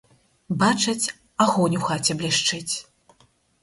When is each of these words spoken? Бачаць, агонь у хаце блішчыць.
Бачаць, 0.63 1.13
агонь 1.47 1.79
у 1.83 1.85
хаце 1.87 2.13
блішчыць. 2.25 2.75